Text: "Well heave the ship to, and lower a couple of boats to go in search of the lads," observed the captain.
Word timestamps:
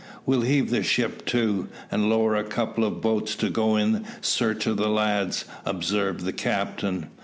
"Well 0.25 0.41
heave 0.41 0.71
the 0.71 0.81
ship 0.81 1.27
to, 1.27 1.67
and 1.91 2.09
lower 2.09 2.35
a 2.35 2.43
couple 2.43 2.83
of 2.83 3.01
boats 3.01 3.35
to 3.35 3.51
go 3.51 3.75
in 3.75 4.03
search 4.19 4.65
of 4.65 4.77
the 4.77 4.89
lads," 4.89 5.45
observed 5.63 6.21
the 6.21 6.33
captain. 6.33 7.11